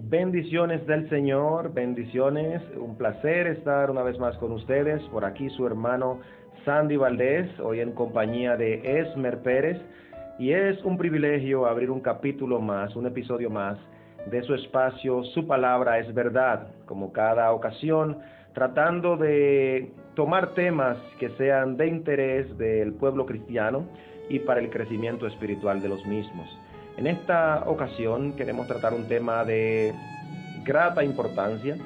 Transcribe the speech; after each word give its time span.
Bendiciones 0.00 0.86
del 0.86 1.08
Señor, 1.10 1.74
bendiciones. 1.74 2.62
Un 2.76 2.96
placer 2.96 3.48
estar 3.48 3.90
una 3.90 4.04
vez 4.04 4.16
más 4.20 4.36
con 4.36 4.52
ustedes. 4.52 5.02
Por 5.08 5.24
aquí 5.24 5.50
su 5.50 5.66
hermano 5.66 6.20
Sandy 6.64 6.96
Valdés, 6.96 7.50
hoy 7.58 7.80
en 7.80 7.90
compañía 7.90 8.56
de 8.56 9.00
Esmer 9.00 9.42
Pérez. 9.42 9.76
Y 10.38 10.52
es 10.52 10.80
un 10.84 10.96
privilegio 10.98 11.66
abrir 11.66 11.90
un 11.90 11.98
capítulo 11.98 12.60
más, 12.60 12.94
un 12.94 13.06
episodio 13.08 13.50
más 13.50 13.76
de 14.30 14.40
su 14.42 14.54
espacio 14.54 15.24
Su 15.34 15.48
palabra 15.48 15.98
es 15.98 16.14
verdad, 16.14 16.68
como 16.86 17.12
cada 17.12 17.50
ocasión, 17.50 18.18
tratando 18.54 19.16
de 19.16 19.90
tomar 20.14 20.54
temas 20.54 20.96
que 21.18 21.30
sean 21.30 21.76
de 21.76 21.88
interés 21.88 22.56
del 22.56 22.92
pueblo 22.92 23.26
cristiano 23.26 23.88
y 24.28 24.38
para 24.38 24.60
el 24.60 24.70
crecimiento 24.70 25.26
espiritual 25.26 25.82
de 25.82 25.88
los 25.88 26.06
mismos. 26.06 26.48
En 26.98 27.06
esta 27.06 27.62
ocasión 27.66 28.32
queremos 28.32 28.66
tratar 28.66 28.92
un 28.92 29.06
tema 29.06 29.44
de 29.44 29.94
grata 30.64 31.04
importancia 31.04 31.76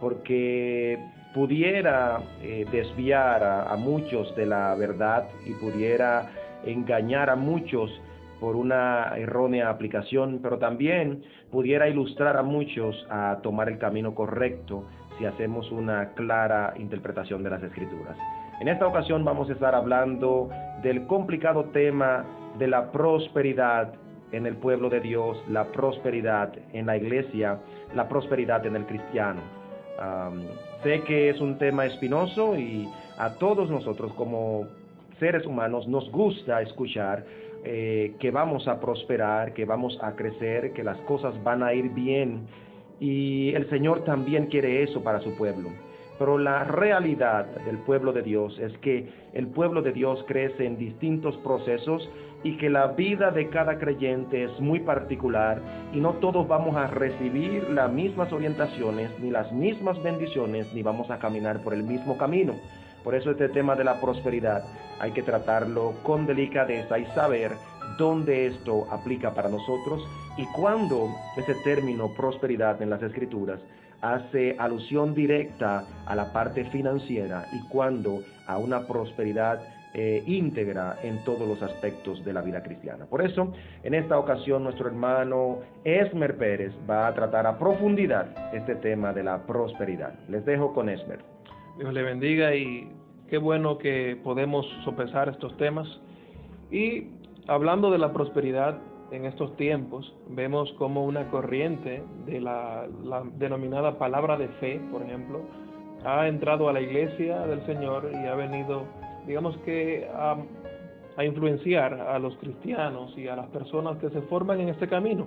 porque 0.00 0.96
pudiera 1.34 2.20
eh, 2.40 2.64
desviar 2.70 3.42
a, 3.42 3.74
muchos 3.74 4.34
de 4.36 4.46
la 4.46 4.76
verdad 4.76 5.26
y 5.44 5.54
pudiera 5.54 6.30
engañar 6.64 7.30
a 7.30 7.34
muchos 7.34 7.90
por 8.38 8.54
una 8.54 9.12
errónea 9.16 9.70
aplicación, 9.70 10.38
pero 10.40 10.58
también 10.58 11.24
pudiera 11.50 11.88
ilustrar 11.88 12.36
a 12.36 12.44
muchos 12.44 12.94
a 13.10 13.40
tomar 13.42 13.68
el 13.68 13.78
camino 13.78 14.14
correcto 14.14 14.84
si 15.18 15.26
hacemos 15.26 15.68
una 15.72 16.10
clara 16.14 16.74
interpretación 16.78 17.42
de 17.42 17.50
las 17.50 17.62
escrituras. 17.64 18.16
En 18.60 18.68
esta 18.68 18.86
ocasión 18.86 19.24
vamos 19.24 19.50
a 19.50 19.54
estar 19.54 19.74
hablando 19.74 20.48
del 20.80 21.08
complicado 21.08 21.64
tema 21.72 22.24
de 22.56 22.68
la 22.68 22.92
prosperidad 22.92 23.94
en 24.32 24.46
el 24.46 24.56
pueblo 24.56 24.88
de 24.88 25.00
Dios, 25.00 25.42
la 25.48 25.64
prosperidad 25.72 26.52
en 26.72 26.86
la 26.86 26.96
iglesia, 26.96 27.58
la 27.94 28.08
prosperidad 28.08 28.64
en 28.66 28.76
el 28.76 28.86
cristiano. 28.86 29.40
sé 30.82 31.02
que 31.02 31.30
es 31.30 31.40
un 31.40 31.58
tema 31.58 31.84
espinoso 31.86 32.56
y 32.56 32.88
a 33.18 33.34
todos 33.34 33.68
nosotros 33.70 34.12
como 34.14 34.66
seres 35.18 35.44
humanos 35.46 35.86
nos 35.86 36.10
gusta 36.10 36.62
escuchar 36.62 37.24
eh, 37.64 38.14
que 38.18 38.30
vamos 38.30 38.66
a 38.68 38.80
prosperar, 38.80 39.52
que 39.52 39.66
vamos 39.66 39.98
a 40.00 40.16
crecer, 40.16 40.72
que 40.72 40.82
las 40.82 40.96
cosas 41.00 41.34
van 41.44 41.62
a 41.62 41.74
ir 41.74 41.90
bien 41.90 42.46
y 42.98 43.52
el 43.54 43.68
Señor 43.68 44.04
también 44.04 44.46
quiere 44.46 44.82
eso 44.82 45.02
para 45.02 45.20
su 45.20 45.34
pueblo. 45.36 45.70
Pero 46.20 46.36
la 46.36 46.64
realidad 46.64 47.46
del 47.64 47.78
pueblo 47.78 48.12
de 48.12 48.20
Dios 48.20 48.58
es 48.58 48.76
que 48.80 49.08
el 49.32 49.46
pueblo 49.46 49.80
de 49.80 49.92
Dios 49.92 50.22
crece 50.28 50.66
en 50.66 50.76
distintos 50.76 51.34
procesos 51.38 52.06
y 52.44 52.58
que 52.58 52.68
la 52.68 52.88
vida 52.88 53.30
de 53.30 53.48
cada 53.48 53.78
creyente 53.78 54.44
es 54.44 54.60
muy 54.60 54.80
particular 54.80 55.62
y 55.94 55.98
no 55.98 56.12
todos 56.16 56.46
vamos 56.46 56.76
a 56.76 56.88
recibir 56.88 57.70
las 57.70 57.90
mismas 57.90 58.30
orientaciones, 58.34 59.10
ni 59.18 59.30
las 59.30 59.50
mismas 59.50 60.02
bendiciones, 60.02 60.70
ni 60.74 60.82
vamos 60.82 61.10
a 61.10 61.18
caminar 61.18 61.62
por 61.62 61.72
el 61.72 61.84
mismo 61.84 62.18
camino. 62.18 62.52
Por 63.02 63.14
eso 63.14 63.30
este 63.30 63.48
tema 63.48 63.74
de 63.74 63.84
la 63.84 63.98
prosperidad 63.98 64.62
hay 65.00 65.12
que 65.12 65.22
tratarlo 65.22 65.94
con 66.02 66.26
delicadeza 66.26 66.98
y 66.98 67.06
saber 67.14 67.52
dónde 67.96 68.46
esto 68.46 68.86
aplica 68.90 69.32
para 69.32 69.48
nosotros 69.48 70.06
y 70.36 70.44
cuándo 70.52 71.08
ese 71.38 71.54
término 71.64 72.12
prosperidad 72.14 72.82
en 72.82 72.90
las 72.90 73.02
escrituras 73.02 73.58
hace 74.00 74.56
alusión 74.58 75.14
directa 75.14 75.84
a 76.06 76.14
la 76.14 76.32
parte 76.32 76.64
financiera 76.66 77.46
y 77.52 77.60
cuándo 77.68 78.20
a 78.46 78.58
una 78.58 78.86
prosperidad 78.86 79.60
eh, 79.92 80.22
íntegra 80.26 80.98
en 81.02 81.24
todos 81.24 81.48
los 81.48 81.60
aspectos 81.62 82.24
de 82.24 82.32
la 82.32 82.42
vida 82.42 82.62
cristiana. 82.62 83.06
Por 83.06 83.22
eso, 83.22 83.52
en 83.82 83.94
esta 83.94 84.18
ocasión, 84.18 84.62
nuestro 84.62 84.86
hermano 84.86 85.58
Esmer 85.82 86.36
Pérez 86.36 86.72
va 86.88 87.08
a 87.08 87.14
tratar 87.14 87.46
a 87.46 87.58
profundidad 87.58 88.54
este 88.54 88.76
tema 88.76 89.12
de 89.12 89.24
la 89.24 89.46
prosperidad. 89.46 90.14
Les 90.28 90.44
dejo 90.44 90.72
con 90.74 90.88
Esmer. 90.88 91.24
Dios 91.76 91.92
le 91.92 92.02
bendiga 92.02 92.54
y 92.54 92.88
qué 93.28 93.38
bueno 93.38 93.78
que 93.78 94.16
podemos 94.22 94.64
sopesar 94.84 95.28
estos 95.28 95.56
temas. 95.56 95.88
Y 96.70 97.08
hablando 97.48 97.90
de 97.90 97.98
la 97.98 98.12
prosperidad 98.12 98.78
en 99.10 99.24
estos 99.24 99.56
tiempos, 99.56 100.14
vemos 100.28 100.72
como 100.74 101.04
una 101.04 101.28
corriente 101.30 102.02
de 102.26 102.40
la, 102.40 102.86
denominada 103.36 103.98
palabra 103.98 104.36
de 104.36 104.48
fe, 104.60 104.80
por 104.92 105.02
ejemplo, 105.02 105.40
ha 106.04 106.28
entrado 106.28 106.68
a 106.68 106.72
la 106.72 106.80
iglesia 106.80 107.40
del 107.46 107.64
Señor 107.66 108.10
y 108.12 108.26
ha 108.26 108.34
venido 108.34 108.84
digamos 109.26 109.56
que 109.58 110.08
a, 110.14 110.36
influenciar 111.22 111.92
a 111.92 112.18
los 112.18 112.34
cristianos 112.38 113.12
y 113.16 113.28
a 113.28 113.36
las 113.36 113.46
personas 113.48 113.98
que 113.98 114.08
se 114.08 114.22
forman 114.22 114.58
en 114.58 114.70
este 114.70 114.88
camino. 114.88 115.26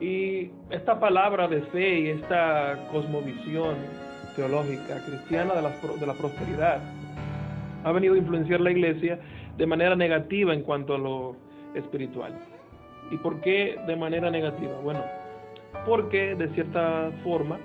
Y 0.00 0.50
esta 0.70 0.98
palabra 0.98 1.48
de 1.48 1.60
fe 1.62 2.00
y 2.00 2.08
esta 2.08 2.88
cosmovisión 2.90 3.74
teológica 4.34 5.04
cristiana 5.04 5.54
de 5.54 5.62
la, 5.62 5.70
de 6.00 6.06
la 6.06 6.14
prosperidad 6.14 6.80
ha 7.84 7.92
venido 7.92 8.14
a 8.14 8.18
influenciar 8.18 8.60
la 8.60 8.70
iglesia 8.70 9.20
de 9.58 9.66
manera 9.66 9.94
negativa 9.96 10.54
en 10.54 10.62
cuanto 10.62 10.94
a 10.94 10.98
lo 10.98 11.36
espiritual. 11.74 12.32
¿Y 13.10 13.16
por 13.18 13.40
qué 13.40 13.78
de 13.86 13.96
manera 13.96 14.30
negativa? 14.30 14.80
Bueno, 14.82 15.02
porque 15.84 16.34
de 16.34 16.48
cierta 16.50 17.12
forma 17.22 17.58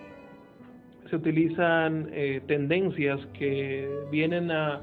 se 1.09 1.15
utilizan 1.15 2.09
eh, 2.13 2.41
tendencias 2.47 3.19
que 3.33 3.89
vienen 4.11 4.51
a 4.51 4.81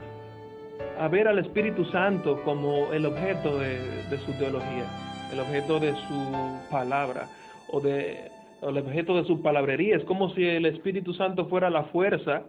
ver 1.10 1.28
al 1.28 1.38
Espíritu 1.38 1.84
Santo 1.86 2.42
como 2.44 2.92
el 2.92 3.06
objeto 3.06 3.58
de, 3.58 4.18
su 4.24 4.32
teología, 4.38 4.84
el 5.32 5.40
objeto 5.40 5.80
de 5.80 5.92
su 5.92 6.70
palabra 6.70 7.28
o 7.70 7.80
de 7.80 8.30
el 8.60 8.76
objeto 8.76 9.16
de 9.16 9.24
su 9.24 9.40
palabrería. 9.40 9.96
Es 9.96 10.04
como 10.04 10.34
si 10.34 10.44
el 10.44 10.66
Espíritu 10.66 11.14
Santo 11.14 11.46
fuera 11.46 11.70
la 11.70 11.84
fuerza 11.84 12.42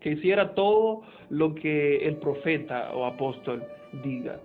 que 0.00 0.12
hiciera 0.12 0.54
todo 0.54 1.02
lo 1.28 1.54
que 1.54 2.06
el 2.08 2.16
profeta 2.16 2.92
o 2.94 3.04
apóstol 3.04 3.62
diga. 4.02 4.40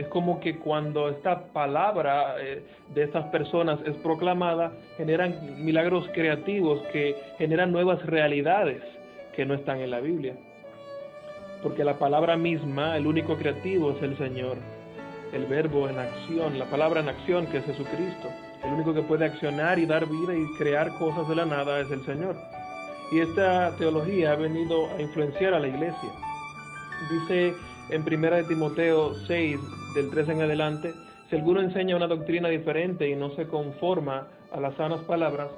Es 0.00 0.08
como 0.08 0.40
que 0.40 0.56
cuando 0.56 1.08
esta 1.08 1.52
palabra 1.52 2.36
eh, 2.40 2.62
de 2.94 3.02
estas 3.02 3.26
personas 3.26 3.78
es 3.84 3.94
proclamada, 3.96 4.72
generan 4.96 5.64
milagros 5.64 6.08
creativos 6.14 6.80
que 6.92 7.14
generan 7.38 7.70
nuevas 7.70 8.04
realidades 8.06 8.82
que 9.34 9.44
no 9.44 9.54
están 9.54 9.80
en 9.80 9.90
la 9.90 10.00
Biblia 10.00 10.34
porque 11.62 11.84
la 11.84 11.98
palabra 11.98 12.36
misma, 12.36 12.96
el 12.96 13.06
único 13.06 13.36
creativo 13.36 13.92
es 13.92 14.02
el 14.02 14.16
Señor, 14.16 14.56
el 15.32 15.46
verbo 15.46 15.88
en 15.88 15.98
acción, 15.98 16.58
la 16.58 16.64
palabra 16.66 17.00
en 17.00 17.08
acción 17.08 17.46
que 17.46 17.58
es 17.58 17.64
Jesucristo. 17.64 18.28
El 18.64 18.72
único 18.72 18.92
que 18.92 19.02
puede 19.02 19.24
accionar 19.24 19.78
y 19.78 19.86
dar 19.86 20.06
vida 20.06 20.34
y 20.34 20.46
crear 20.58 20.90
cosas 20.98 21.28
de 21.28 21.36
la 21.36 21.46
nada 21.46 21.80
es 21.80 21.90
el 21.90 22.04
Señor. 22.04 22.36
Y 23.12 23.20
esta 23.20 23.74
teología 23.76 24.32
ha 24.32 24.36
venido 24.36 24.88
a 24.96 25.00
influenciar 25.00 25.54
a 25.54 25.60
la 25.60 25.68
iglesia. 25.68 26.10
Dice 27.10 27.54
en 27.90 28.02
1 28.02 28.48
Timoteo 28.48 29.14
6, 29.26 29.58
del 29.94 30.10
3 30.10 30.28
en 30.30 30.42
adelante, 30.42 30.94
si 31.28 31.36
alguno 31.36 31.60
enseña 31.60 31.96
una 31.96 32.06
doctrina 32.06 32.48
diferente 32.48 33.08
y 33.08 33.16
no 33.16 33.30
se 33.36 33.46
conforma 33.46 34.28
a 34.52 34.60
las 34.60 34.74
sanas 34.76 35.00
palabras, 35.02 35.48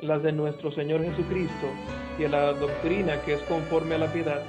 las 0.00 0.22
de 0.22 0.32
nuestro 0.32 0.72
Señor 0.72 1.02
Jesucristo, 1.02 1.66
y 2.18 2.24
a 2.24 2.28
la 2.28 2.52
doctrina 2.52 3.20
que 3.22 3.34
es 3.34 3.42
conforme 3.42 3.94
a 3.94 3.98
la 3.98 4.12
piedad, 4.12 4.42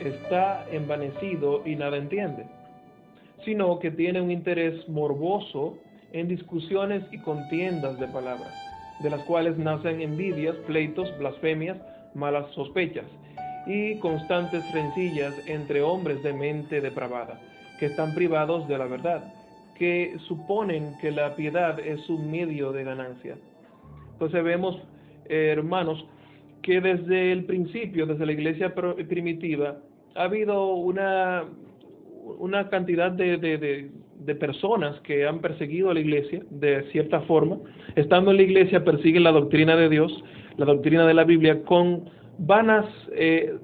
está 0.00 0.66
envanecido 0.70 1.62
y 1.64 1.76
nada 1.76 1.96
entiende, 1.96 2.46
sino 3.44 3.78
que 3.78 3.90
tiene 3.90 4.20
un 4.20 4.30
interés 4.30 4.88
morboso 4.88 5.78
en 6.12 6.28
discusiones 6.28 7.02
y 7.10 7.18
contiendas 7.18 7.98
de 7.98 8.06
palabras, 8.08 8.52
de 9.00 9.10
las 9.10 9.22
cuales 9.24 9.56
nacen 9.58 10.00
envidias, 10.00 10.56
pleitos, 10.66 11.08
blasfemias, 11.18 11.78
malas 12.14 12.50
sospechas 12.54 13.06
y 13.66 13.96
constantes 13.98 14.62
rencillas 14.72 15.34
entre 15.46 15.82
hombres 15.82 16.22
de 16.22 16.32
mente 16.32 16.80
depravada, 16.80 17.40
que 17.82 17.86
están 17.86 18.14
privados 18.14 18.68
de 18.68 18.78
la 18.78 18.86
verdad, 18.86 19.34
que 19.76 20.14
suponen 20.28 20.92
que 21.00 21.10
la 21.10 21.34
piedad 21.34 21.80
es 21.80 22.08
un 22.08 22.30
medio 22.30 22.70
de 22.70 22.84
ganancia. 22.84 23.34
Entonces 24.12 24.44
vemos, 24.44 24.80
hermanos, 25.28 26.06
que 26.62 26.80
desde 26.80 27.32
el 27.32 27.44
principio, 27.44 28.06
desde 28.06 28.24
la 28.24 28.30
iglesia 28.30 28.72
primitiva, 28.72 29.78
ha 30.14 30.22
habido 30.22 30.74
una, 30.74 31.42
una 32.38 32.68
cantidad 32.68 33.10
de, 33.10 33.36
de, 33.38 33.90
de, 34.20 34.34
personas 34.36 35.00
que 35.00 35.26
han 35.26 35.40
perseguido 35.40 35.90
a 35.90 35.94
la 35.94 36.00
iglesia 36.00 36.40
de 36.50 36.84
cierta 36.92 37.22
forma. 37.22 37.58
Estando 37.96 38.30
en 38.30 38.36
la 38.36 38.44
iglesia 38.44 38.84
persiguen 38.84 39.24
la 39.24 39.32
doctrina 39.32 39.74
de 39.74 39.88
Dios, 39.88 40.22
la 40.56 40.66
doctrina 40.66 41.04
de 41.04 41.14
la 41.14 41.24
Biblia, 41.24 41.64
con 41.64 42.08
vanas 42.38 42.86
eh, 43.12 43.56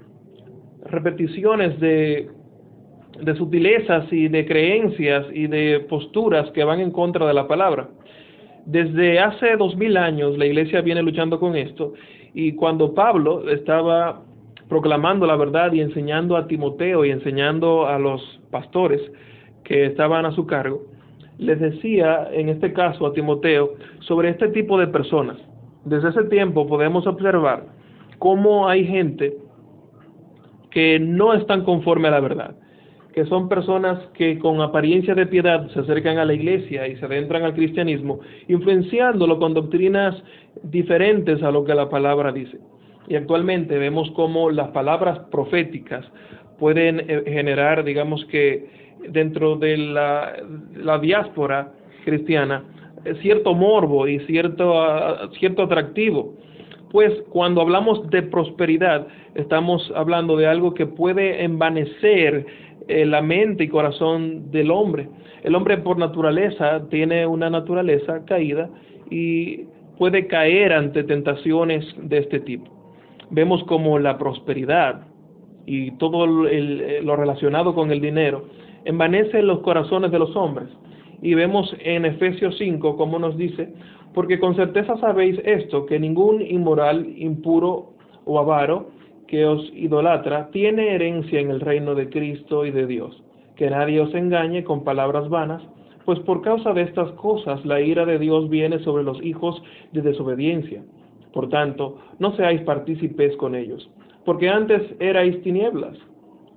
repeticiones 0.87 1.79
de, 1.79 2.29
de 3.21 3.35
sutilezas 3.37 4.13
y 4.13 4.29
de 4.29 4.47
creencias 4.47 5.27
y 5.33 5.47
de 5.47 5.81
posturas 5.89 6.51
que 6.53 6.65
van 6.65 6.81
en 6.81 6.91
contra 6.91 7.27
de 7.27 7.35
la 7.35 7.47
palabra. 7.47 7.89
Desde 8.65 9.19
hace 9.19 9.57
dos 9.57 9.77
mil 9.77 9.97
años 9.97 10.37
la 10.37 10.47
iglesia 10.47 10.81
viene 10.83 11.03
luchando 11.03 11.41
con 11.41 11.57
esto 11.57 11.95
y 12.35 12.53
cuando 12.53 12.95
Pablo 12.95 13.49
estaba 13.49 14.23
proclamando 14.69 15.27
la 15.27 15.37
verdad 15.37 15.73
y 15.73 15.81
enseñando 15.81 16.37
a 16.37 16.47
Timoteo 16.47 17.05
y 17.05 17.11
enseñando 17.11 17.87
a 17.87 17.99
los 17.99 18.23
pastores 18.51 19.01
que 19.65 19.87
estaban 19.87 20.27
a 20.27 20.33
su 20.33 20.47
cargo, 20.47 20.83
les 21.39 21.59
decía 21.61 22.29
en 22.33 22.49
este 22.49 22.73
caso 22.73 23.07
a 23.07 23.13
Timoteo 23.13 23.75
sobre 24.01 24.31
este 24.31 24.49
tipo 24.49 24.79
de 24.79 24.89
personas, 24.89 25.39
desde 25.85 26.11
ese 26.11 26.25
tiempo 26.25 26.67
podemos 26.67 27.07
observar 27.07 27.65
cómo 28.19 28.69
hay 28.69 28.85
gente 28.85 29.37
que 30.71 30.99
no 30.99 31.33
están 31.33 31.65
conforme 31.65 32.09
a 32.09 32.13
la 32.13 32.21
verdad, 32.21 32.57
que 33.15 33.25
son 33.27 33.49
personas 33.49 33.99
que 34.15 34.39
con 34.39 34.61
apariencia 34.61 35.15
de 35.15 35.27
piedad 35.27 35.69
se 35.71 35.81
acercan 35.81 36.19
a 36.19 36.25
la 36.25 36.35
iglesia 36.35 36.87
y 36.87 36.97
se 36.97 37.05
adentran 37.05 37.43
al 37.43 37.55
cristianismo, 37.55 38.21
influenciándolo 38.49 39.39
con 39.39 39.55
doctrinas 39.55 40.15
diferentes 40.63 41.43
a 41.43 41.51
lo 41.51 41.65
que 41.65 41.75
la 41.75 41.89
palabra 41.89 42.33
dice. 42.33 42.59
Y 43.09 43.17
actualmente 43.17 43.79
vemos 43.79 44.11
cómo 44.13 44.51
las 44.51 44.69
palabras 44.69 45.19
proféticas 45.31 46.05
pueden 46.59 47.01
eh, 47.01 47.23
generar, 47.27 47.85
digamos 47.85 48.25
que 48.27 48.67
dentro 49.09 49.57
de 49.57 49.77
la, 49.79 50.35
la 50.77 50.99
diáspora 50.99 51.73
cristiana, 52.05 52.65
eh, 53.05 53.15
cierto 53.23 53.55
morbo 53.55 54.07
y 54.07 54.19
cierto, 54.21 54.81
ah, 54.81 55.31
cierto 55.39 55.63
atractivo. 55.63 56.35
Pues 56.91 57.13
cuando 57.31 57.61
hablamos 57.61 58.09
de 58.11 58.23
prosperidad, 58.23 59.07
estamos 59.35 59.93
hablando 59.95 60.37
de 60.37 60.47
algo 60.47 60.75
que 60.75 60.87
puede 60.87 61.45
envanecer 61.45 62.47
eh, 62.89 63.05
la 63.05 63.21
mente 63.21 63.65
y 63.65 63.69
corazón 63.69 64.51
del 64.51 64.71
hombre. 64.71 65.09
El 65.43 65.55
hombre 65.55 65.79
por 65.79 65.99
naturaleza 65.99 66.89
tiene 66.89 67.27
una 67.27 67.51
naturaleza 67.51 68.25
caída 68.25 68.69
y 69.11 69.65
puede 69.99 70.27
caer 70.27 70.73
ante 70.73 71.05
tentaciones 71.05 71.85
de 71.99 72.19
este 72.19 72.41
tipo 72.41 72.79
vemos 73.31 73.63
como 73.65 73.99
la 73.99 74.19
prosperidad 74.19 75.03
y 75.67 75.93
todo 75.93 76.27
lo 76.27 77.17
relacionado 77.17 77.75
con 77.75 77.91
el 77.91 78.01
dinero 78.01 78.47
envanece 78.85 79.43
los 79.43 79.61
corazones 79.61 80.11
de 80.11 80.19
los 80.19 80.35
hombres. 80.35 80.69
Y 81.23 81.35
vemos 81.35 81.75
en 81.81 82.05
Efesios 82.05 82.57
5 82.59 82.97
como 82.97 83.19
nos 83.19 83.37
dice, 83.37 83.73
porque 84.15 84.39
con 84.39 84.55
certeza 84.57 84.97
sabéis 84.99 85.41
esto, 85.45 85.87
que 85.87 85.99
ningún 85.99 86.41
inmoral, 86.43 87.07
impuro 87.17 87.93
o 88.25 88.39
avaro 88.39 88.91
que 89.27 89.45
os 89.45 89.71
idolatra 89.75 90.51
tiene 90.51 90.95
herencia 90.95 91.41
en 91.41 91.51
el 91.51 91.61
reino 91.61 91.95
de 91.95 92.09
Cristo 92.09 92.65
y 92.65 92.71
de 92.71 92.87
Dios. 92.87 93.23
Que 93.57 93.71
nadie 93.71 94.01
os 94.01 94.15
engañe 94.15 94.65
con 94.65 94.85
palabras 94.85 95.29
vanas, 95.29 95.63
pues 96.05 96.19
por 96.21 96.41
causa 96.43 96.73
de 96.73 96.83
estas 96.83 97.11
cosas 97.13 97.65
la 97.67 97.81
ira 97.81 98.07
de 98.07 98.19
Dios 98.19 98.49
viene 98.49 98.79
sobre 98.79 99.03
los 99.03 99.23
hijos 99.23 99.63
de 99.93 100.01
desobediencia 100.01 100.83
por 101.33 101.49
tanto, 101.51 101.99
no 102.19 102.35
seáis 102.37 102.63
partícipes 102.63 103.37
con 103.37 103.55
ellos, 103.55 103.89
porque 104.25 104.49
antes 104.49 104.83
erais 104.99 105.41
tinieblas, 105.43 105.97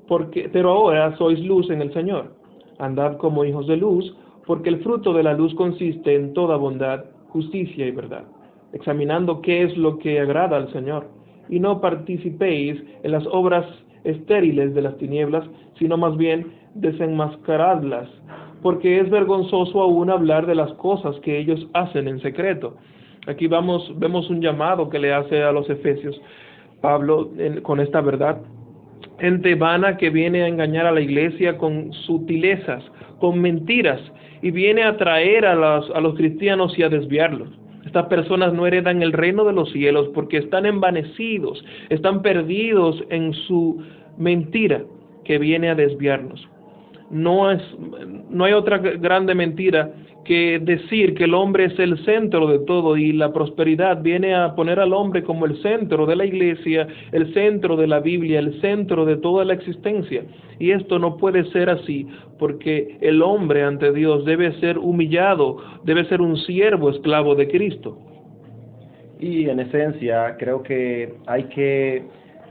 porque, 0.08 0.50
pero 0.52 0.72
ahora 0.72 1.16
sois 1.18 1.40
luz 1.40 1.70
en 1.70 1.82
el 1.82 1.94
Señor. 1.94 2.34
Andad 2.80 3.18
como 3.18 3.46
hijos 3.46 3.68
de 3.68 3.78
luz, 3.78 4.16
porque 4.46 4.70
el 4.70 4.82
fruto 4.84 5.14
de 5.14 5.24
la 5.24 5.34
luz 5.34 5.54
consiste 5.56 6.16
en 6.16 6.34
toda 6.34 6.58
bondad, 6.58 7.06
justicia 7.30 7.86
y 7.86 7.92
verdad, 7.92 8.24
examinando 8.74 9.42
qué 9.42 9.64
es 9.64 9.78
lo 9.78 9.98
que 10.00 10.20
agrada 10.20 10.58
al 10.58 10.72
Señor, 10.72 11.08
y 11.50 11.60
no 11.60 11.82
participéis 11.82 12.82
en 13.04 13.12
las 13.12 13.26
obras 13.28 13.66
estériles 14.04 14.74
de 14.74 14.82
las 14.82 14.98
tinieblas, 14.98 15.46
sino 15.78 15.98
más 15.98 16.18
bien 16.18 16.48
desenmascaradlas, 16.76 18.10
porque 18.62 19.00
es 19.00 19.10
vergonzoso 19.10 19.82
aún 19.82 20.10
hablar 20.10 20.46
de 20.46 20.56
las 20.56 20.72
cosas 20.74 21.20
que 21.20 21.38
ellos 21.38 21.68
hacen 21.74 22.08
en 22.08 22.22
secreto. 22.22 22.78
Aquí 23.28 23.48
vamos, 23.48 23.92
vemos 23.98 24.30
un 24.30 24.42
llamado 24.42 24.90
que 24.90 25.00
le 25.00 25.14
hace 25.14 25.44
a 25.44 25.52
los 25.52 25.70
efesios 25.70 26.20
Pablo 26.82 27.30
con 27.62 27.80
esta 27.80 28.02
verdad. 28.02 28.42
Gente 29.20 29.54
vana 29.56 29.98
que 29.98 30.10
viene 30.10 30.42
a 30.44 30.48
engañar 30.48 30.88
a 30.88 30.92
la 30.92 31.02
iglesia 31.02 31.58
con 31.58 31.94
sutilezas, 31.94 32.84
con 33.20 33.40
mentiras, 33.40 34.02
y 34.42 34.52
viene 34.52 34.84
a 34.84 34.98
traer 34.98 35.46
a 35.46 35.56
los, 35.56 35.90
a 35.92 36.00
los 36.00 36.16
cristianos 36.16 36.78
y 36.78 36.84
a 36.84 36.90
desviarlos. 36.90 37.50
Estas 37.86 38.06
personas 38.06 38.54
no 38.54 38.66
heredan 38.66 39.02
el 39.02 39.12
reino 39.12 39.44
de 39.44 39.54
los 39.54 39.72
cielos 39.72 40.10
porque 40.14 40.38
están 40.38 40.66
envanecidos, 40.66 41.64
están 41.90 42.22
perdidos 42.22 43.04
en 43.10 43.34
su 43.34 43.84
mentira 44.18 44.84
que 45.26 45.38
viene 45.38 45.70
a 45.70 45.76
desviarnos. 45.76 46.48
No, 47.12 47.52
es, 47.52 47.62
no 48.30 48.46
hay 48.46 48.54
otra 48.54 48.78
grande 48.78 49.36
mentira 49.36 49.92
que 50.24 50.60
decir 50.60 51.16
que 51.16 51.24
el 51.24 51.34
hombre 51.34 51.66
es 51.66 51.80
el 51.80 51.98
centro 52.06 52.48
de 52.48 52.60
todo 52.60 52.96
y 52.96 53.12
la 53.12 53.34
prosperidad 53.34 54.02
viene 54.02 54.36
a 54.36 54.56
poner 54.56 54.80
al 54.80 54.94
hombre 54.94 55.24
como 55.24 55.46
el 55.46 55.62
centro 55.62 56.06
de 56.06 56.16
la 56.16 56.26
iglesia, 56.26 56.88
el 57.12 57.34
centro 57.34 57.76
de 57.76 57.88
la 57.88 58.00
Biblia, 58.00 58.40
el 58.40 58.60
centro 58.62 59.06
de 59.06 59.18
toda 59.18 59.46
la 59.46 59.54
existencia. 59.54 60.24
Y 60.60 60.72
esto 60.72 61.00
no 61.00 61.18
puede 61.18 61.46
ser 61.52 61.70
así, 61.70 62.08
porque 62.38 62.98
el 63.02 63.22
hombre 63.22 63.64
ante 63.64 63.92
Dios 63.92 64.26
debe 64.26 64.54
ser 64.60 64.78
humillado, 64.78 65.58
debe 65.84 66.06
ser 66.06 66.22
un 66.22 66.38
siervo 66.38 66.92
esclavo 66.92 67.36
de 67.36 67.48
Cristo. 67.48 67.98
Y 69.20 69.50
en 69.50 69.60
esencia 69.60 70.36
creo 70.38 70.64
que 70.64 71.14
hay 71.28 71.44
que 71.46 72.04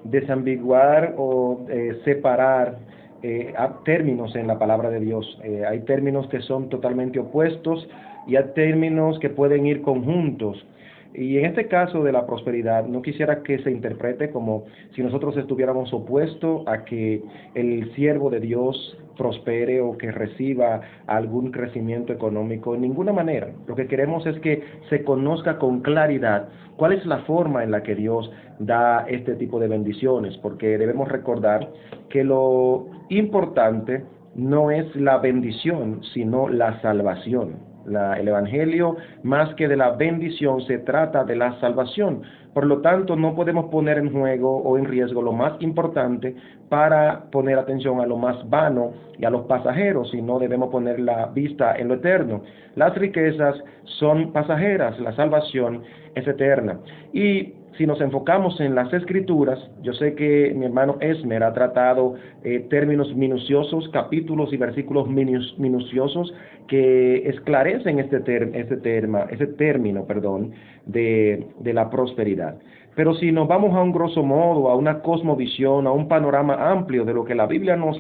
desambiguar 0.05 1.15
o 1.19 1.67
eh, 1.69 1.99
separar 2.05 2.79
eh, 3.23 3.53
términos 3.85 4.35
en 4.37 4.47
la 4.47 4.59
palabra 4.59 4.91
de 4.91 5.01
Dios. 5.01 5.39
Eh, 5.45 5.65
hay 5.69 5.81
términos 5.81 6.27
que 6.29 6.41
son 6.41 6.69
totalmente 6.69 7.19
opuestos 7.19 7.89
y 8.27 8.37
hay 8.37 8.45
términos 8.55 9.19
que 9.19 9.31
pueden 9.31 9.67
ir 9.67 9.83
conjuntos. 9.83 10.65
Y 11.13 11.39
en 11.39 11.47
este 11.47 11.67
caso 11.67 12.05
de 12.05 12.13
la 12.13 12.25
prosperidad, 12.25 12.87
no 12.87 13.03
quisiera 13.03 13.43
que 13.43 13.59
se 13.59 13.71
interprete 13.71 14.31
como 14.31 14.65
si 14.95 15.03
nosotros 15.03 15.37
estuviéramos 15.37 15.93
opuestos 15.93 16.63
a 16.69 16.85
que 16.85 17.23
el 17.55 17.93
siervo 17.95 18.31
de 18.31 18.39
Dios 18.39 18.97
prospere 19.19 19.81
o 19.81 19.99
que 19.99 20.13
reciba 20.13 20.81
algún 21.07 21.51
crecimiento 21.51 22.13
económico, 22.13 22.75
en 22.75 22.83
ninguna 22.83 23.13
manera. 23.13 23.51
Lo 23.67 23.75
que 23.75 23.87
queremos 23.87 24.25
es 24.25 24.39
que 24.39 24.63
se 24.89 25.03
conozca 25.03 25.59
con 25.59 25.81
claridad 25.81 26.49
cuál 26.77 26.93
es 26.93 27.05
la 27.05 27.19
forma 27.25 27.65
en 27.65 27.73
la 27.73 27.83
que 27.83 27.97
Dios 27.97 28.31
da 28.61 29.05
este 29.09 29.35
tipo 29.35 29.59
de 29.59 29.67
bendiciones, 29.67 30.37
porque 30.39 30.79
debemos 30.79 31.09
recordar 31.09 31.69
que 32.09 32.23
lo 32.23 32.87
importante 33.09 34.05
no 34.37 34.71
es 34.71 34.95
la 34.95 35.19
bendición, 35.19 36.01
sino 36.15 36.49
la 36.49 36.81
salvación 36.81 37.71
el 37.87 38.29
Evangelio, 38.29 38.97
más 39.23 39.55
que 39.55 39.69
de 39.69 39.77
la 39.77 39.93
bendición, 39.93 40.61
se 40.63 40.79
trata 40.79 41.25
de 41.25 41.37
la 41.37 41.59
salvación. 41.61 42.23
Por 42.53 42.67
lo 42.67 42.81
tanto, 42.81 43.17
no 43.17 43.35
podemos 43.35 43.67
poner 43.67 43.99
en 43.99 44.13
juego 44.13 44.57
o 44.57 44.77
en 44.77 44.85
riesgo 44.85 45.23
lo 45.23 45.33
más 45.33 45.53
importante 45.61 46.35
para 46.69 47.31
poner 47.31 47.59
atención 47.59 48.01
a 48.01 48.07
lo 48.07 48.17
más 48.17 48.49
vano 48.51 48.93
y 49.19 49.25
a 49.25 49.31
los 49.31 49.43
pasajeros, 49.47 50.11
sino 50.11 50.39
debemos 50.39 50.71
poner 50.71 50.99
la 50.99 51.27
vista 51.27 51.77
en 51.77 51.89
lo 51.89 51.95
eterno. 51.95 52.43
Las 52.75 52.95
riquezas 52.97 53.57
son 53.85 54.33
pasajeras, 54.33 54.99
la 54.99 55.15
salvación 55.15 55.83
es 56.15 56.27
eterna. 56.27 56.81
Y 57.13 57.55
si 57.81 57.87
nos 57.87 57.99
enfocamos 58.03 58.61
en 58.61 58.75
las 58.75 58.93
escrituras, 58.93 59.59
yo 59.81 59.95
sé 59.95 60.15
que 60.15 60.53
mi 60.55 60.67
hermano 60.67 60.99
Esmer 61.01 61.43
ha 61.43 61.55
tratado 61.55 62.17
eh, 62.45 62.67
términos 62.69 63.17
minuciosos, 63.17 63.89
capítulos 63.89 64.53
y 64.53 64.59
versículos 64.59 65.09
minuciosos 65.09 66.31
que 66.69 67.27
esclarecen 67.27 67.99
este, 67.99 68.19
este, 68.53 68.77
terma, 68.77 69.29
este 69.31 69.47
término 69.47 70.05
perdón, 70.05 70.53
de, 70.85 71.47
de 71.59 71.73
la 71.73 71.89
prosperidad. 71.89 72.59
Pero 72.97 73.15
si 73.15 73.33
nos 73.33 73.49
vamos 73.49 73.75
a 73.75 73.81
un 73.81 73.93
grosso 73.93 74.23
modo, 74.23 74.69
a 74.69 74.77
una 74.77 75.01
cosmovisión, 75.01 75.87
a 75.87 75.93
un 75.93 76.07
panorama 76.07 76.71
amplio 76.71 77.07
de 77.07 77.15
lo 77.15 77.25
que 77.25 77.35
la 77.35 77.47
Biblia 77.47 77.77
nos 77.77 77.97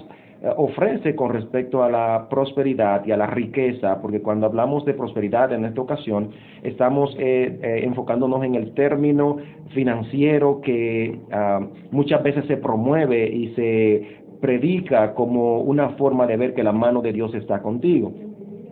ofrece 0.56 1.14
con 1.14 1.32
respecto 1.32 1.82
a 1.82 1.90
la 1.90 2.26
prosperidad 2.30 3.04
y 3.04 3.12
a 3.12 3.16
la 3.16 3.26
riqueza, 3.26 4.00
porque 4.00 4.23
cuando 4.23 4.47
hablamos 4.47 4.87
de 4.87 4.94
prosperidad 4.94 5.52
en 5.52 5.66
esta 5.66 5.80
ocasión 5.82 6.30
estamos 6.62 7.14
eh, 7.18 7.59
eh, 7.62 7.80
enfocándonos 7.85 8.42
en 8.44 8.54
el 8.54 8.73
término 8.73 9.37
financiero 9.75 10.62
que 10.62 11.18
ah, 11.30 11.61
muchas 11.90 12.23
veces 12.23 12.47
se 12.47 12.56
promueve 12.56 13.28
y 13.28 13.54
se 13.54 14.20
predica 14.40 15.14
como 15.14 15.61
una 15.61 15.90
forma 15.90 16.26
de 16.26 16.38
ver 16.38 16.54
que 16.54 16.62
la 16.62 16.73
mano 16.73 17.02
de 17.02 17.12
Dios 17.12 17.35
está 17.35 17.61
contigo. 17.61 18.12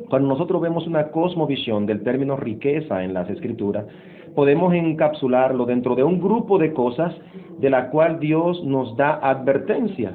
Cuando 0.08 0.26
nosotros 0.26 0.62
vemos 0.62 0.86
una 0.86 1.08
cosmovisión 1.08 1.84
del 1.84 2.02
término 2.02 2.36
riqueza 2.36 3.04
en 3.04 3.12
las 3.12 3.28
escrituras, 3.28 3.84
podemos 4.34 4.72
encapsularlo 4.72 5.66
dentro 5.66 5.94
de 5.94 6.02
un 6.02 6.18
grupo 6.18 6.56
de 6.56 6.72
cosas 6.72 7.14
de 7.58 7.68
la 7.68 7.90
cual 7.90 8.18
Dios 8.20 8.64
nos 8.64 8.96
da 8.96 9.18
advertencia 9.22 10.12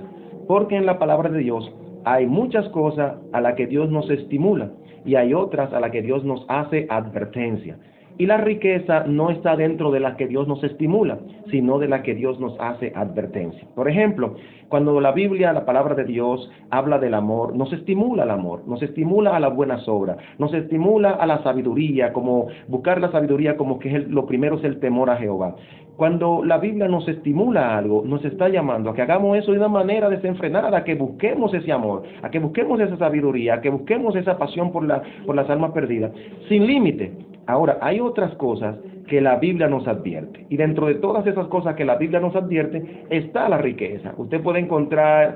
porque 0.53 0.75
en 0.75 0.85
la 0.85 0.99
palabra 0.99 1.31
de 1.31 1.39
Dios 1.39 1.73
hay 2.05 2.27
muchas 2.27 2.69
cosas 2.69 3.15
a 3.31 3.41
las 3.41 3.55
que 3.55 3.65
Dios 3.65 3.89
nos 3.89 4.07
estimula 4.11 4.69
y 5.03 5.15
hay 5.15 5.33
otras 5.33 5.73
a 5.73 5.79
las 5.79 5.89
que 5.89 6.03
Dios 6.03 6.23
nos 6.23 6.45
hace 6.47 6.85
advertencia. 6.91 7.75
Y 8.17 8.27
la 8.27 8.37
riqueza 8.37 9.05
no 9.07 9.31
está 9.31 9.55
dentro 9.55 9.91
de 9.91 9.99
la 9.99 10.15
que 10.15 10.27
Dios 10.27 10.47
nos 10.47 10.63
estimula, 10.63 11.19
sino 11.49 11.79
de 11.79 11.87
la 11.87 12.03
que 12.03 12.13
Dios 12.13 12.39
nos 12.39 12.55
hace 12.59 12.93
advertencia. 12.95 13.67
Por 13.75 13.89
ejemplo, 13.89 14.35
cuando 14.69 14.99
la 15.01 15.11
Biblia, 15.11 15.51
la 15.51 15.65
palabra 15.65 15.95
de 15.95 16.03
Dios, 16.03 16.49
habla 16.69 16.99
del 16.99 17.15
amor, 17.15 17.55
nos 17.55 17.73
estimula 17.73 18.23
al 18.23 18.31
amor, 18.31 18.67
nos 18.67 18.81
estimula 18.81 19.35
a 19.35 19.39
la 19.39 19.49
buena 19.49 19.79
obras, 19.87 20.17
nos 20.37 20.53
estimula 20.53 21.11
a 21.11 21.25
la 21.25 21.41
sabiduría, 21.43 22.13
como 22.13 22.47
buscar 22.67 23.01
la 23.01 23.11
sabiduría 23.11 23.57
como 23.57 23.79
que 23.79 23.99
lo 23.99 24.25
primero 24.25 24.57
es 24.57 24.63
el 24.63 24.79
temor 24.79 25.09
a 25.09 25.17
Jehová. 25.17 25.55
Cuando 25.95 26.43
la 26.43 26.57
Biblia 26.57 26.87
nos 26.87 27.07
estimula 27.07 27.77
algo, 27.77 28.03
nos 28.03 28.25
está 28.25 28.49
llamando 28.49 28.89
a 28.89 28.95
que 28.95 29.03
hagamos 29.03 29.37
eso 29.37 29.51
de 29.51 29.59
una 29.59 29.67
manera 29.67 30.09
desenfrenada, 30.09 30.75
a 30.75 30.83
que 30.83 30.95
busquemos 30.95 31.53
ese 31.53 31.71
amor, 31.71 32.03
a 32.23 32.31
que 32.31 32.39
busquemos 32.39 32.79
esa 32.79 32.97
sabiduría, 32.97 33.55
a 33.55 33.61
que 33.61 33.69
busquemos 33.69 34.15
esa 34.15 34.37
pasión 34.37 34.71
por, 34.71 34.85
la, 34.85 35.03
por 35.25 35.35
las 35.35 35.49
almas 35.49 35.71
perdidas, 35.71 36.11
sin 36.49 36.65
límite. 36.65 37.32
Ahora, 37.47 37.77
hay 37.81 37.99
otras 37.99 38.33
cosas 38.35 38.77
que 39.07 39.21
la 39.21 39.37
Biblia 39.37 39.67
nos 39.67 39.87
advierte. 39.87 40.45
Y 40.49 40.57
dentro 40.57 40.87
de 40.87 40.95
todas 40.95 41.25
esas 41.27 41.47
cosas 41.47 41.75
que 41.75 41.85
la 41.85 41.95
Biblia 41.95 42.19
nos 42.19 42.35
advierte 42.35 43.05
está 43.09 43.49
la 43.49 43.57
riqueza. 43.57 44.13
Usted 44.17 44.41
puede 44.41 44.59
encontrar 44.59 45.35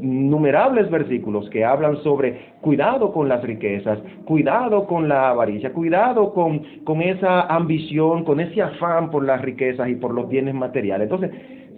innumerables 0.00 0.90
versículos 0.90 1.48
que 1.50 1.64
hablan 1.64 1.96
sobre 2.02 2.52
cuidado 2.60 3.12
con 3.12 3.28
las 3.28 3.42
riquezas, 3.42 3.98
cuidado 4.24 4.86
con 4.86 5.08
la 5.08 5.30
avaricia, 5.30 5.72
cuidado 5.72 6.32
con, 6.32 6.62
con 6.84 7.02
esa 7.02 7.42
ambición, 7.42 8.24
con 8.24 8.40
ese 8.40 8.62
afán 8.62 9.10
por 9.10 9.24
las 9.24 9.42
riquezas 9.42 9.88
y 9.88 9.96
por 9.96 10.14
los 10.14 10.28
bienes 10.28 10.54
materiales. 10.54 11.10
Entonces, 11.10 11.30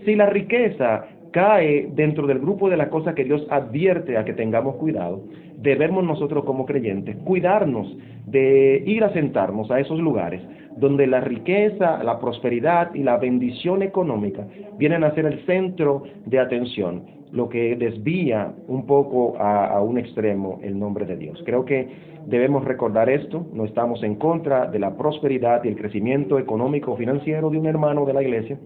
si 0.05 0.14
la 0.14 0.26
riqueza 0.26 1.07
cae 1.31 1.91
dentro 1.95 2.26
del 2.26 2.41
grupo 2.41 2.69
de 2.69 2.76
las 2.76 2.88
cosas 2.88 3.14
que 3.14 3.25
Dios 3.25 3.47
advierte 3.50 4.19
a 4.19 4.25
que 4.25 4.35
tengamos 4.35 4.76
cuidado, 4.76 5.23
debemos 5.57 6.05
nosotros 6.05 6.45
como 6.45 6.67
creyentes 6.67 7.17
cuidarnos 7.25 7.97
de 8.33 8.83
ir 8.87 9.05
a 9.05 9.12
sentarnos 9.12 9.71
a 9.71 9.79
esos 9.79 10.01
lugares 10.01 10.43
donde 10.77 11.07
la 11.07 11.21
riqueza, 11.21 12.03
la 12.03 12.19
prosperidad 12.19 12.95
y 12.95 13.03
la 13.03 13.19
bendición 13.19 13.83
económica 13.83 14.47
vienen 14.79 15.05
a 15.05 15.15
ser 15.15 15.27
el 15.27 15.45
centro 15.45 16.03
de 16.25 16.39
atención, 16.39 17.05
lo 17.31 17.49
que 17.49 17.77
desvía 17.77 18.53
un 18.69 18.87
poco 18.87 19.37
a, 19.39 19.67
a, 19.67 19.83
un 19.83 19.99
extremo 19.99 20.61
el 20.62 20.79
nombre 20.79 21.05
de 21.05 21.17
Dios. 21.17 21.43
Creo 21.45 21.65
que 21.65 21.89
debemos 22.27 22.65
recordar 22.65 23.11
esto, 23.11 23.47
no 23.53 23.65
estamos 23.65 24.03
en 24.03 24.17
contra 24.17 24.67
de 24.67 24.79
la 24.79 24.97
prosperidad 24.97 25.62
y 25.65 25.69
el 25.69 25.77
crecimiento 25.77 26.39
económico 26.39 26.97
financiero 26.97 27.51
de 27.51 27.59
un 27.59 27.67
hermano 27.67 28.07
de 28.07 28.15
la 28.15 28.23
iglesia, 28.23 28.59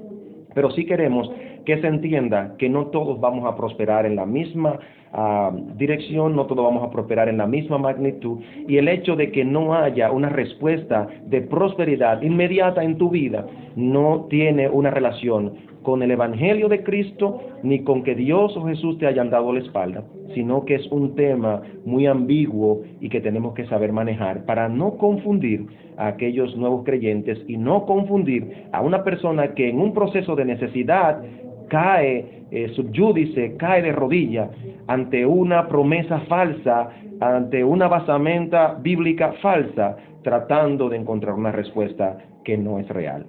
pero 0.54 0.70
sí 0.70 0.86
queremos 0.86 1.30
que 1.66 1.80
se 1.80 1.86
entienda 1.88 2.54
que 2.58 2.68
no 2.68 2.86
todos 2.86 3.20
vamos 3.20 3.44
a 3.44 3.56
prosperar 3.56 4.06
en 4.06 4.16
la 4.16 4.24
misma 4.24 4.78
uh, 5.16 5.76
dirección, 5.76 6.36
no 6.36 6.46
todos 6.46 6.64
vamos 6.64 6.84
a 6.84 6.90
prosperar 6.90 7.28
en 7.28 7.38
la 7.38 7.46
misma 7.46 7.78
magnitud, 7.78 8.38
y 8.68 8.76
el 8.76 8.88
hecho 8.88 9.16
de 9.16 9.32
que 9.32 9.44
no 9.44 9.74
haya 9.74 10.12
una 10.12 10.28
respuesta 10.28 11.08
de 11.26 11.40
prosperidad 11.40 12.22
inmediata 12.22 12.84
en 12.84 12.98
tu 12.98 13.10
vida 13.10 13.46
no 13.74 14.26
tiene 14.28 14.68
una 14.68 14.90
relación 14.90 15.54
con 15.86 16.02
el 16.02 16.10
Evangelio 16.10 16.68
de 16.68 16.82
Cristo 16.82 17.38
ni 17.62 17.84
con 17.84 18.02
que 18.02 18.16
Dios 18.16 18.56
o 18.56 18.66
Jesús 18.66 18.98
te 18.98 19.06
hayan 19.06 19.30
dado 19.30 19.52
la 19.52 19.60
espalda, 19.60 20.02
sino 20.34 20.64
que 20.64 20.74
es 20.74 20.86
un 20.90 21.14
tema 21.14 21.62
muy 21.84 22.06
ambiguo 22.06 22.82
y 23.00 23.08
que 23.08 23.20
tenemos 23.20 23.54
que 23.54 23.66
saber 23.66 23.92
manejar 23.92 24.44
para 24.46 24.68
no 24.68 24.96
confundir 24.96 25.64
a 25.96 26.08
aquellos 26.08 26.56
nuevos 26.56 26.84
creyentes 26.84 27.38
y 27.46 27.56
no 27.56 27.86
confundir 27.86 28.64
a 28.72 28.80
una 28.80 29.04
persona 29.04 29.54
que 29.54 29.68
en 29.68 29.78
un 29.78 29.94
proceso 29.94 30.34
de 30.34 30.46
necesidad 30.46 31.22
cae 31.68 32.44
eh, 32.50 32.72
subyúdice, 32.74 33.56
cae 33.56 33.82
de 33.82 33.92
rodilla 33.92 34.50
ante 34.86 35.26
una 35.26 35.68
promesa 35.68 36.20
falsa, 36.28 36.90
ante 37.20 37.64
una 37.64 37.88
basamenta 37.88 38.74
bíblica 38.80 39.32
falsa, 39.42 39.96
tratando 40.22 40.88
de 40.88 40.96
encontrar 40.96 41.34
una 41.34 41.52
respuesta 41.52 42.18
que 42.44 42.56
no 42.56 42.78
es 42.78 42.88
real. 42.88 43.26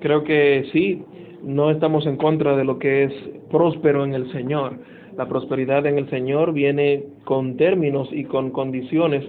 Creo 0.00 0.24
que 0.24 0.64
sí, 0.72 1.04
no 1.42 1.70
estamos 1.70 2.06
en 2.06 2.16
contra 2.16 2.56
de 2.56 2.64
lo 2.64 2.78
que 2.78 3.04
es 3.04 3.12
próspero 3.50 4.04
en 4.04 4.14
el 4.14 4.30
Señor. 4.32 4.78
La 5.16 5.28
prosperidad 5.28 5.86
en 5.86 5.98
el 5.98 6.08
Señor 6.08 6.52
viene 6.52 7.04
con 7.24 7.56
términos 7.56 8.08
y 8.12 8.24
con 8.24 8.50
condiciones 8.50 9.24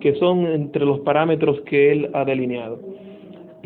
que 0.00 0.14
son 0.14 0.46
entre 0.46 0.84
los 0.84 1.00
parámetros 1.00 1.60
que 1.62 1.92
Él 1.92 2.10
ha 2.14 2.24
delineado. 2.24 2.80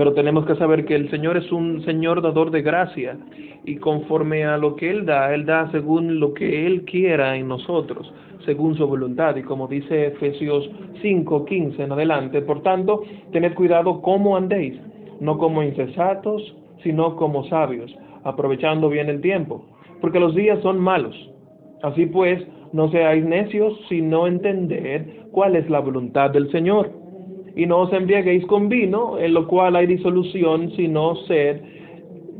Pero 0.01 0.15
tenemos 0.15 0.47
que 0.47 0.55
saber 0.55 0.87
que 0.87 0.95
el 0.95 1.11
Señor 1.11 1.37
es 1.37 1.53
un 1.53 1.85
Señor 1.85 2.23
dador 2.23 2.51
de 2.51 2.63
gracia 2.63 3.19
y 3.67 3.77
conforme 3.77 4.47
a 4.47 4.57
lo 4.57 4.75
que 4.75 4.89
Él 4.89 5.05
da, 5.05 5.35
Él 5.35 5.45
da 5.45 5.71
según 5.73 6.19
lo 6.19 6.33
que 6.33 6.67
Él 6.67 6.87
quiera 6.87 7.37
en 7.37 7.49
nosotros, 7.49 8.11
según 8.47 8.75
su 8.79 8.87
voluntad. 8.87 9.37
Y 9.37 9.43
como 9.43 9.69
dice 9.69 10.07
Efesios 10.07 10.71
5, 11.03 11.45
15 11.45 11.83
en 11.83 11.93
adelante, 11.93 12.41
por 12.41 12.63
tanto, 12.63 13.03
tened 13.31 13.53
cuidado 13.53 14.01
cómo 14.01 14.39
andéis, 14.39 14.81
no 15.21 15.37
como 15.37 15.63
insensatos, 15.63 16.57
sino 16.83 17.15
como 17.17 17.45
sabios, 17.51 17.95
aprovechando 18.25 18.89
bien 18.89 19.11
el 19.11 19.21
tiempo, 19.21 19.67
porque 20.01 20.19
los 20.19 20.35
días 20.35 20.63
son 20.63 20.79
malos. 20.79 21.15
Así 21.83 22.07
pues, 22.07 22.43
no 22.73 22.91
seáis 22.91 23.23
necios, 23.23 23.79
sino 23.91 24.27
entender 24.27 25.27
cuál 25.31 25.57
es 25.57 25.69
la 25.69 25.81
voluntad 25.81 26.31
del 26.31 26.51
Señor. 26.53 27.00
Y 27.57 27.67
no 27.67 27.81
os 27.81 27.93
embriaguéis 27.93 28.47
con 28.47 28.69
vino, 28.69 29.19
en 29.19 29.35
lo 29.35 29.47
cual 29.47 29.77
hay 29.77 29.87
disolución, 29.87 30.71
sino 30.77 31.17
sed 31.27 31.61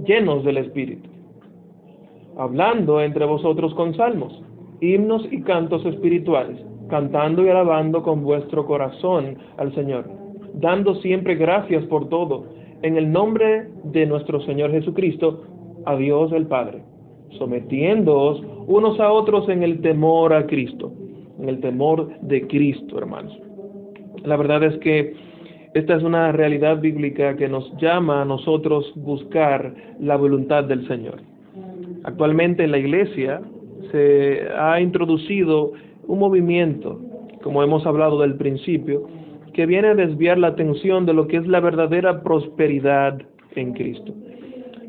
llenos 0.05 0.45
del 0.45 0.59
Espíritu, 0.59 1.09
hablando 2.37 3.01
entre 3.01 3.25
vosotros 3.25 3.75
con 3.75 3.95
salmos, 3.95 4.43
himnos 4.81 5.27
y 5.31 5.43
cantos 5.43 5.85
espirituales, 5.85 6.59
cantando 6.89 7.45
y 7.45 7.49
alabando 7.49 8.03
con 8.03 8.23
vuestro 8.23 8.67
corazón 8.67 9.37
al 9.59 9.75
Señor, 9.75 10.07
dando 10.55 10.95
siempre 10.97 11.35
gracias 11.35 11.85
por 11.87 12.09
todo 12.09 12.47
en 12.83 12.97
el 12.97 13.13
nombre 13.13 13.69
de 13.85 14.07
nuestro 14.07 14.41
Señor 14.43 14.71
Jesucristo, 14.71 15.45
a 15.87 15.97
Dios 15.97 16.33
el 16.33 16.47
Padre, 16.47 16.83
sometiéndoos 17.39 18.43
unos 18.67 18.99
a 19.01 19.13
otros 19.13 19.49
en 19.49 19.63
el 19.63 19.81
temor 19.81 20.33
a 20.33 20.47
Cristo, 20.47 20.93
en 21.39 21.49
el 21.49 21.61
temor 21.61 22.11
de 22.21 22.47
Cristo, 22.47 22.99
hermanos. 22.99 23.39
La 24.25 24.37
verdad 24.37 24.63
es 24.65 24.77
que 24.79 25.15
esta 25.75 25.97
es 25.97 26.03
una 26.03 26.33
realidad 26.33 26.81
bíblica 26.81 27.37
que 27.37 27.49
nos 27.49 27.73
llama 27.79 28.23
a 28.23 28.25
nosotros 28.25 28.93
buscar 28.97 29.73
la 30.01 30.17
voluntad 30.17 30.65
del 30.65 30.87
Señor. 30.89 31.21
Actualmente 32.05 32.65
en 32.65 32.73
la 32.73 32.79
iglesia 32.79 33.41
se 33.93 34.49
ha 34.57 34.81
introducido 34.81 35.73
un 36.07 36.19
movimiento, 36.19 37.01
como 37.43 37.63
hemos 37.63 37.87
hablado 37.87 38.21
del 38.21 38.35
principio, 38.35 39.07
que 39.53 39.67
viene 39.67 39.89
a 39.89 39.95
desviar 39.95 40.39
la 40.39 40.49
atención 40.49 41.07
de 41.07 41.15
lo 41.15 41.27
que 41.27 41.37
es 41.37 41.47
la 41.47 41.61
verdadera 41.61 42.23
prosperidad 42.23 43.21
en 43.55 43.73
Cristo. 43.73 44.13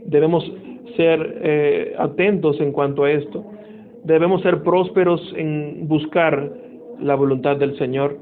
Debemos 0.05 0.51
ser 0.95 1.41
eh, 1.43 1.95
atentos 1.97 2.59
en 2.59 2.71
cuanto 2.71 3.03
a 3.03 3.11
esto. 3.11 3.45
Debemos 4.03 4.41
ser 4.41 4.63
prósperos 4.63 5.21
en 5.37 5.87
buscar 5.87 6.51
la 6.99 7.15
voluntad 7.15 7.57
del 7.57 7.77
Señor. 7.77 8.17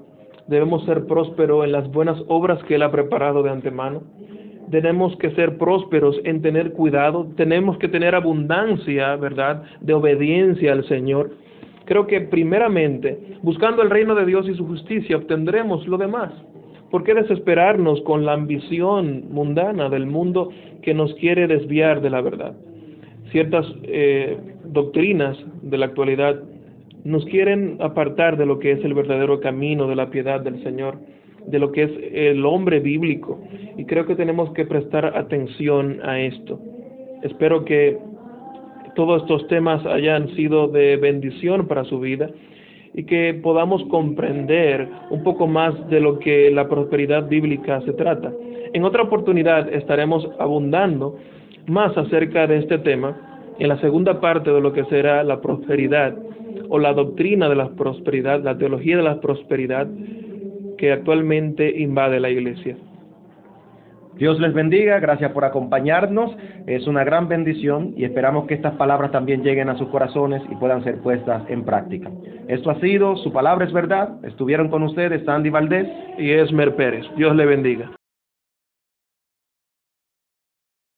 Debemos 0.50 0.84
ser 0.86 1.06
prósperos 1.06 1.64
en 1.64 1.72
las 1.72 1.90
buenas 1.92 2.22
obras 2.28 2.62
que 2.64 2.76
Él 2.76 2.84
ha 2.84 2.92
preparado 2.92 3.44
de 3.44 3.52
antemano. 3.52 4.02
Tenemos 4.72 5.16
que 5.18 5.32
ser 5.32 5.58
prósperos 5.58 6.20
en 6.26 6.42
tener 6.42 6.74
cuidado. 6.74 7.28
Tenemos 7.38 7.78
que 7.78 7.88
tener 7.88 8.16
abundancia, 8.16 9.16
¿verdad?, 9.16 9.64
de 9.82 9.94
obediencia 9.94 10.74
al 10.74 10.86
Señor 10.88 11.32
Creo 11.90 12.06
que 12.06 12.22
primeramente, 12.22 13.18
buscando 13.42 13.82
el 13.82 13.90
reino 13.90 14.14
de 14.14 14.24
Dios 14.24 14.48
y 14.48 14.54
su 14.54 14.68
justicia, 14.68 15.18
obtendremos 15.18 15.88
lo 15.88 15.98
demás. 15.98 16.32
¿Por 16.92 17.04
qué 17.04 17.16
desesperarnos 17.16 18.00
con 18.02 18.28
la 18.28 18.34
ambición 18.34 19.24
mundana 19.32 19.90
del 19.90 20.06
mundo 20.06 20.52
que 20.84 20.94
nos 20.94 21.12
quiere 21.16 21.48
desviar 21.48 22.02
de 22.02 22.12
la 22.12 22.22
verdad? 22.22 22.56
Ciertas 23.32 23.66
eh, 23.86 24.38
doctrinas 24.66 25.36
de 25.64 25.78
la 25.80 25.88
actualidad 25.88 26.40
nos 27.04 27.26
quieren 27.26 27.78
apartar 27.80 28.38
de 28.38 28.46
lo 28.46 28.60
que 28.60 28.72
es 28.72 28.84
el 28.84 28.94
verdadero 28.94 29.40
camino 29.40 29.88
de 29.88 29.96
la 29.96 30.10
piedad 30.10 30.42
del 30.42 30.62
Señor, 30.64 30.98
de 31.48 31.60
lo 31.60 31.72
que 31.72 31.84
es 31.84 31.92
el 32.14 32.46
hombre 32.46 32.80
bíblico. 32.80 33.42
Y 33.78 33.86
creo 33.86 34.06
que 34.06 34.16
tenemos 34.16 34.52
que 34.54 34.66
prestar 34.66 35.18
atención 35.18 36.00
a 36.04 36.20
esto. 36.20 36.60
Espero 37.24 37.66
que 37.66 37.98
todos 38.96 39.22
estos 39.22 39.48
temas 39.48 39.86
hayan 39.86 40.30
sido 40.36 40.68
de 40.68 40.98
bendición 40.98 41.68
para 41.68 41.86
su 41.86 42.00
vida 42.00 42.30
y 42.94 43.04
que 43.04 43.40
podamos 43.42 43.84
comprender 43.86 44.90
un 45.10 45.24
poco 45.24 45.48
más 45.48 45.90
de 45.90 46.00
lo 46.00 46.20
que 46.20 46.50
la 46.52 46.68
prosperidad 46.68 47.28
bíblica 47.28 47.82
se 47.82 47.94
trata. 47.94 48.32
En 48.74 48.84
otra 48.84 49.04
oportunidad 49.04 49.72
estaremos 49.74 50.28
abundando 50.40 51.18
más 51.68 51.96
acerca 51.98 52.48
de 52.48 52.58
este 52.58 52.80
tema 52.80 53.29
en 53.60 53.68
la 53.68 53.80
segunda 53.80 54.20
parte 54.20 54.52
de 54.52 54.62
lo 54.62 54.74
que 54.74 54.86
será 54.86 55.24
la 55.24 55.42
prosperidad 55.42 56.16
o 56.70 56.80
la 56.80 56.94
doctrina 56.94 57.50
de 57.50 57.56
la 57.56 57.70
prosperidad, 57.70 58.42
la 58.42 58.58
teología 58.58 58.98
de 58.98 59.04
la 59.04 59.20
prosperidad 59.20 59.88
que 60.78 60.92
actualmente 60.92 61.80
invade 61.80 62.20
la 62.20 62.30
iglesia. 62.30 62.78
Dios 64.16 64.38
les 64.40 64.54
bendiga, 64.54 65.00
gracias 65.00 65.32
por 65.32 65.46
acompañarnos, 65.46 66.36
es 66.68 66.88
una 66.88 67.06
gran 67.06 67.30
bendición 67.30 67.94
y 67.96 68.04
esperamos 68.04 68.48
que 68.48 68.54
estas 68.54 68.74
palabras 68.76 69.12
también 69.12 69.44
lleguen 69.44 69.70
a 69.70 69.78
sus 69.78 69.88
corazones 69.90 70.42
y 70.52 70.56
puedan 70.56 70.84
ser 70.84 70.98
puestas 70.98 71.44
en 71.50 71.64
práctica. 71.64 72.12
Esto 72.50 72.70
ha 72.70 72.80
sido, 72.82 73.16
su 73.16 73.32
palabra 73.32 73.66
es 73.66 73.72
verdad, 73.72 74.18
estuvieron 74.26 74.68
con 74.70 74.84
ustedes 74.84 75.24
Sandy 75.24 75.50
Valdés 75.50 75.88
y 76.18 76.32
Esmer 76.32 76.76
Pérez. 76.76 77.06
Dios 77.16 77.34
le 77.34 77.46
bendiga. 77.46 77.99